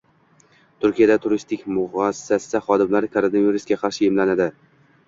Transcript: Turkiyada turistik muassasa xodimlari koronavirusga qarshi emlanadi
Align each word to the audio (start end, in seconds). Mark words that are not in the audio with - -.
Turkiyada 0.85 1.17
turistik 1.25 1.67
muassasa 1.75 2.63
xodimlari 2.71 3.13
koronavirusga 3.19 3.83
qarshi 3.85 4.13
emlanadi 4.15 4.55